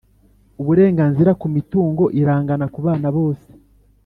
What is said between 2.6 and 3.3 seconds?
kubana